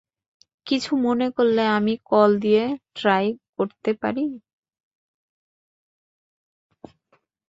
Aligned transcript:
কিছু 0.67 0.91
মনে 1.05 1.27
করলে 1.37 1.63
আমি 1.77 1.93
কল 2.09 2.31
দিয়ে 2.39 2.63
ট্রাই 2.95 3.25
করতে 3.55 3.91
পারি? 4.01 4.23